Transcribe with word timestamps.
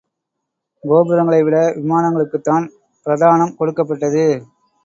கோபுரங்களை 0.83 1.43
விட, 1.43 1.57
விமானங்களுக்குத்தான் 1.75 2.65
பிரதானம் 3.05 3.55
கொடுக்கப்பட்டது. 3.55 4.25